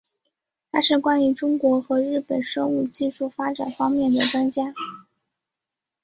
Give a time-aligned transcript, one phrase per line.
[0.71, 4.73] 他是关于中国和日本生物技术发展方面的专家。